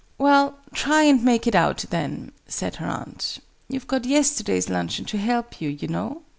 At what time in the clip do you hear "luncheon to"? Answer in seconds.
4.67-5.17